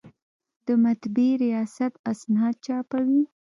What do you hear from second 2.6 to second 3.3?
چاپوي